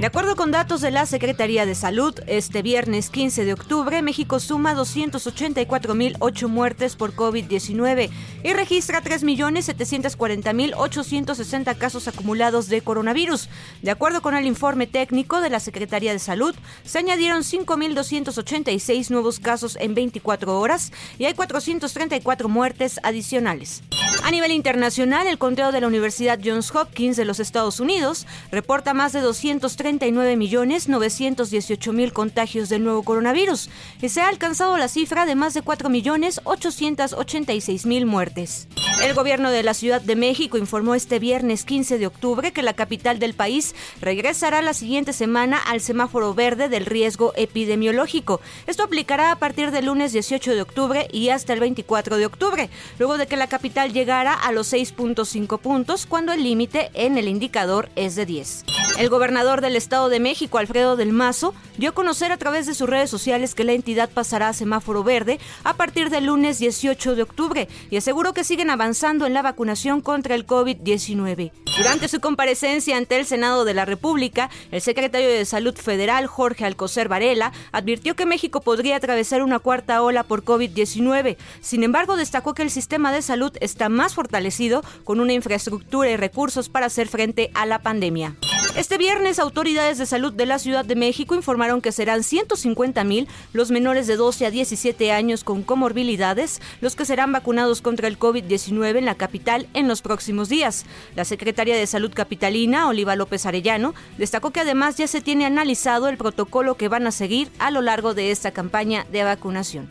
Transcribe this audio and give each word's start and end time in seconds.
De 0.00 0.06
acuerdo 0.06 0.34
con 0.34 0.50
datos 0.50 0.80
de 0.80 0.90
la 0.90 1.06
Secretaría 1.06 1.66
de 1.66 1.76
Salud, 1.76 2.18
este 2.26 2.62
viernes 2.62 3.10
15 3.10 3.44
de 3.44 3.52
octubre, 3.52 4.02
México 4.02 4.40
suma 4.40 4.74
284.008 4.74 6.48
muertes 6.48 6.96
por 6.96 7.14
COVID-19 7.14 8.10
y 8.42 8.52
registra 8.52 9.04
3.740.860 9.04 11.78
casos 11.78 12.08
acumulados 12.08 12.68
de 12.68 12.82
coronavirus. 12.82 13.48
De 13.82 13.92
acuerdo 13.92 14.20
con 14.20 14.34
el 14.34 14.46
informe 14.46 14.88
técnico 14.88 15.40
de 15.40 15.50
la 15.50 15.60
Secretaría 15.60 16.12
de 16.12 16.18
Salud, 16.18 16.56
se 16.84 16.98
añadieron 16.98 17.42
5.286 17.42 19.10
nuevos 19.10 19.38
casos 19.38 19.78
en 19.80 19.94
24 19.94 20.58
horas 20.58 20.90
y 21.20 21.26
hay 21.26 21.34
434 21.34 22.48
muertes 22.48 22.98
adicionales. 23.04 23.84
A 24.24 24.30
nivel 24.30 24.52
internacional, 24.52 25.26
el 25.26 25.38
conteo 25.38 25.70
de 25.70 25.80
la 25.80 25.86
Universidad 25.86 26.40
Johns 26.42 26.74
Hopkins 26.74 27.16
de 27.16 27.26
los 27.26 27.40
Estados 27.40 27.78
Unidos 27.78 28.26
reporta 28.50 28.94
más 28.94 29.12
de 29.12 29.20
230 29.20 29.84
39.918.000 29.98 32.12
contagios 32.12 32.68
del 32.68 32.84
nuevo 32.84 33.02
coronavirus 33.02 33.68
y 34.00 34.08
se 34.08 34.20
ha 34.20 34.28
alcanzado 34.28 34.76
la 34.76 34.86
cifra 34.88 35.26
de 35.26 35.34
más 35.34 35.54
de 35.54 35.62
4.886.000 35.62 38.06
muertes. 38.06 38.68
El 39.04 39.12
gobierno 39.12 39.50
de 39.50 39.62
la 39.62 39.74
Ciudad 39.74 40.00
de 40.00 40.16
México 40.16 40.56
informó 40.56 40.94
este 40.94 41.18
viernes 41.18 41.66
15 41.66 41.98
de 41.98 42.06
octubre 42.06 42.52
que 42.52 42.62
la 42.62 42.72
capital 42.72 43.18
del 43.18 43.34
país 43.34 43.74
regresará 44.00 44.62
la 44.62 44.72
siguiente 44.72 45.12
semana 45.12 45.58
al 45.58 45.82
semáforo 45.82 46.32
verde 46.32 46.70
del 46.70 46.86
riesgo 46.86 47.34
epidemiológico. 47.36 48.40
Esto 48.66 48.82
aplicará 48.82 49.30
a 49.30 49.38
partir 49.38 49.72
del 49.72 49.84
lunes 49.84 50.14
18 50.14 50.54
de 50.54 50.62
octubre 50.62 51.06
y 51.12 51.28
hasta 51.28 51.52
el 51.52 51.60
24 51.60 52.16
de 52.16 52.24
octubre, 52.24 52.70
luego 52.98 53.18
de 53.18 53.26
que 53.26 53.36
la 53.36 53.46
capital 53.46 53.92
llegara 53.92 54.32
a 54.32 54.52
los 54.52 54.72
6.5 54.72 55.58
puntos 55.58 56.06
cuando 56.06 56.32
el 56.32 56.42
límite 56.42 56.90
en 56.94 57.18
el 57.18 57.28
indicador 57.28 57.90
es 57.96 58.16
de 58.16 58.24
10. 58.24 58.64
El 58.98 59.10
gobernador 59.10 59.60
del 59.60 59.76
Estado 59.76 60.08
de 60.08 60.20
México, 60.20 60.56
Alfredo 60.56 60.96
del 60.96 61.12
Mazo, 61.12 61.52
dio 61.76 61.90
a 61.90 61.94
conocer 61.94 62.32
a 62.32 62.38
través 62.38 62.64
de 62.66 62.74
sus 62.74 62.88
redes 62.88 63.10
sociales 63.10 63.54
que 63.54 63.64
la 63.64 63.72
entidad 63.72 64.08
pasará 64.08 64.48
a 64.48 64.52
semáforo 64.52 65.02
verde 65.02 65.40
a 65.64 65.74
partir 65.74 66.08
del 66.08 66.26
lunes 66.26 66.58
18 66.58 67.16
de 67.16 67.22
octubre 67.22 67.68
y 67.90 67.96
aseguró 67.96 68.32
que 68.32 68.44
siguen 68.44 68.70
avanzando 68.70 68.93
en 69.02 69.34
la 69.34 69.42
vacunación 69.42 70.00
contra 70.00 70.36
el 70.36 70.46
COVID-19. 70.46 71.50
Durante 71.76 72.06
su 72.06 72.20
comparecencia 72.20 72.96
ante 72.96 73.16
el 73.16 73.26
Senado 73.26 73.64
de 73.64 73.74
la 73.74 73.84
República, 73.84 74.50
el 74.70 74.80
secretario 74.80 75.28
de 75.28 75.44
Salud 75.44 75.74
Federal, 75.74 76.28
Jorge 76.28 76.64
Alcocer 76.64 77.08
Varela, 77.08 77.52
advirtió 77.72 78.14
que 78.14 78.24
México 78.24 78.60
podría 78.60 78.96
atravesar 78.96 79.42
una 79.42 79.58
cuarta 79.58 80.00
ola 80.00 80.22
por 80.22 80.44
COVID-19. 80.44 81.36
Sin 81.60 81.82
embargo, 81.82 82.16
destacó 82.16 82.54
que 82.54 82.62
el 82.62 82.70
sistema 82.70 83.12
de 83.12 83.22
salud 83.22 83.52
está 83.60 83.88
más 83.88 84.14
fortalecido 84.14 84.84
con 85.02 85.18
una 85.18 85.32
infraestructura 85.32 86.10
y 86.10 86.16
recursos 86.16 86.68
para 86.68 86.86
hacer 86.86 87.08
frente 87.08 87.50
a 87.54 87.66
la 87.66 87.80
pandemia. 87.80 88.36
Este 88.76 88.98
viernes, 88.98 89.38
autoridades 89.38 89.98
de 89.98 90.06
salud 90.06 90.32
de 90.32 90.46
la 90.46 90.58
Ciudad 90.58 90.84
de 90.84 90.96
México 90.96 91.36
informaron 91.36 91.80
que 91.80 91.92
serán 91.92 92.24
150 92.24 93.04
mil 93.04 93.28
los 93.52 93.70
menores 93.70 94.08
de 94.08 94.16
12 94.16 94.46
a 94.46 94.50
17 94.50 95.12
años 95.12 95.44
con 95.44 95.62
comorbilidades 95.62 96.60
los 96.80 96.96
que 96.96 97.04
serán 97.04 97.30
vacunados 97.30 97.80
contra 97.80 98.08
el 98.08 98.18
COVID-19 98.18 98.96
en 98.96 99.04
la 99.04 99.14
capital 99.14 99.68
en 99.74 99.86
los 99.86 100.02
próximos 100.02 100.48
días. 100.48 100.86
La 101.14 101.24
secretaria 101.24 101.76
de 101.76 101.86
Salud 101.86 102.12
capitalina, 102.12 102.88
Oliva 102.88 103.14
López 103.14 103.46
Arellano, 103.46 103.94
destacó 104.18 104.50
que 104.50 104.60
además 104.60 104.96
ya 104.96 105.06
se 105.06 105.20
tiene 105.20 105.46
analizado 105.46 106.08
el 106.08 106.16
protocolo 106.16 106.74
que 106.74 106.88
van 106.88 107.06
a 107.06 107.12
seguir 107.12 107.52
a 107.60 107.70
lo 107.70 107.80
largo 107.80 108.12
de 108.12 108.32
esta 108.32 108.50
campaña 108.50 109.06
de 109.12 109.22
vacunación. 109.22 109.88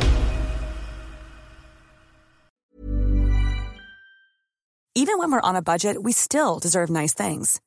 Even 4.95 5.19
when 5.19 5.31
we're 5.31 5.41
on 5.41 5.55
a 5.55 5.63
budget, 5.63 6.03
we 6.03 6.11
still 6.13 6.59
deserve 6.59 6.91
nice 6.91 7.15
things. 7.15 7.61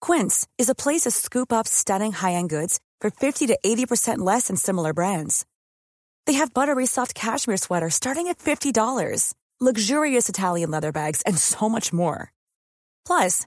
Quince 0.00 0.46
is 0.58 0.68
a 0.68 0.74
place 0.74 1.02
to 1.02 1.10
scoop 1.10 1.50
up 1.50 1.66
stunning 1.66 2.12
high-end 2.12 2.50
goods 2.50 2.78
for 3.00 3.10
50 3.10 3.46
to 3.46 3.58
80% 3.64 4.18
less 4.18 4.48
than 4.48 4.56
similar 4.56 4.92
brands. 4.92 5.46
They 6.26 6.34
have 6.34 6.52
buttery 6.52 6.86
soft 6.86 7.14
cashmere 7.14 7.56
sweaters 7.56 7.94
starting 7.94 8.28
at 8.28 8.38
$50, 8.38 9.32
luxurious 9.58 10.28
Italian 10.28 10.70
leather 10.70 10.92
bags, 10.92 11.22
and 11.22 11.38
so 11.38 11.66
much 11.68 11.94
more. 11.94 12.30
Plus, 13.06 13.46